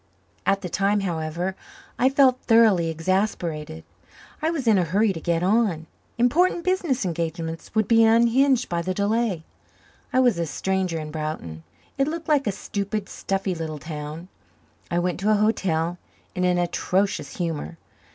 [0.47, 1.55] At the time, however,
[1.99, 3.83] I felt thoroughly exasperated.
[4.41, 5.85] I was in a hurry to get on.
[6.17, 9.43] Important business engagements would be unhinged by the delay.
[10.11, 11.61] I was a stranger in Broughton.
[11.99, 14.27] It looked like a stupid, stuffy little town.
[14.89, 15.99] I went to a hotel
[16.33, 17.77] in an atrocious humor.